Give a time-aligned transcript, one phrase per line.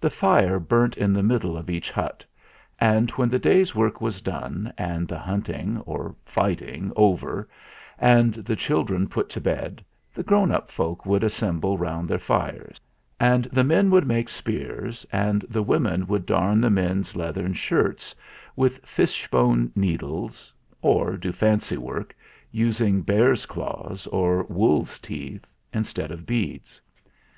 [0.00, 2.24] The fire burnt in the middle of each hut;
[2.80, 7.46] and when the day's work was done, and the hunt ing or fighting over
[7.98, 9.84] and the children put to bed,
[10.14, 12.80] the grown up folk would assemble round their fires;
[13.20, 18.14] and the men would make spears, and the women would darn the men's leathern shirts
[18.56, 20.50] with fishbone needles,
[20.80, 22.16] or do THE MYSTERY MAN 15 fancy work,
[22.50, 26.80] using bears' claws or wolves' teeth instead of beads.